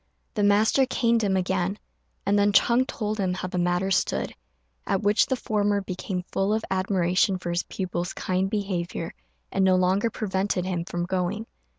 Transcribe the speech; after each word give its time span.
The 0.33 0.41
master 0.41 0.87
caned 0.87 1.21
him 1.23 1.37
again, 1.37 1.77
and 2.25 2.39
then 2.39 2.51
Ch'êng 2.51 2.87
told 2.87 3.19
him 3.19 3.35
how 3.35 3.47
the 3.47 3.59
matter 3.59 3.91
stood, 3.91 4.33
at 4.87 5.03
which 5.03 5.27
the 5.27 5.35
former 5.35 5.79
became 5.81 6.23
full 6.31 6.55
of 6.55 6.65
admiration 6.71 7.37
for 7.37 7.51
his 7.51 7.61
pupil's 7.61 8.13
kind 8.13 8.49
behaviour, 8.49 9.13
and 9.51 9.63
no 9.63 9.75
longer 9.75 10.09
prevented 10.09 10.65
him 10.65 10.85
from 10.85 11.05
going. 11.05 11.45